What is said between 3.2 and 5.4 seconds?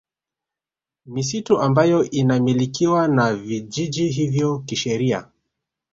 vijiji hivyo kisheria